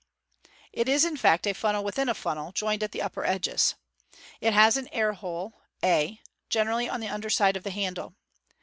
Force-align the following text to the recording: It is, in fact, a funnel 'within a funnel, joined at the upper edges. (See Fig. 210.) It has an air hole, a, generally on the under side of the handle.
It 0.73 0.89
is, 0.89 1.05
in 1.05 1.15
fact, 1.15 1.45
a 1.45 1.53
funnel 1.53 1.83
'within 1.83 2.09
a 2.09 2.15
funnel, 2.15 2.51
joined 2.53 2.81
at 2.81 2.91
the 2.91 3.03
upper 3.03 3.23
edges. 3.23 3.75
(See 4.13 4.13
Fig. 4.13 4.39
210.) 4.49 4.49
It 4.49 4.53
has 4.55 4.75
an 4.77 4.87
air 4.87 5.13
hole, 5.13 5.61
a, 5.83 6.19
generally 6.49 6.89
on 6.89 7.01
the 7.01 7.07
under 7.09 7.29
side 7.29 7.55
of 7.55 7.61
the 7.61 7.69
handle. 7.69 8.15